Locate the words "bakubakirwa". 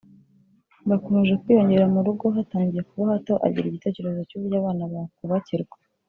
4.93-5.77